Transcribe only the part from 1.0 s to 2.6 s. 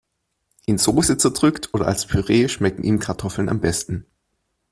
zerdrückt oder als Püree